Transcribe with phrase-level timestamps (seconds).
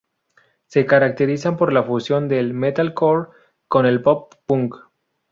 [0.65, 3.27] Se caracterizan por la fusión del metalcore
[3.67, 4.73] con el pop punk.